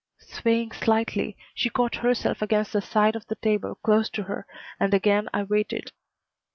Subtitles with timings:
[0.17, 4.47] Swaying slightly, she caught herself against the side of the table close to her,
[4.79, 5.91] and again I waited.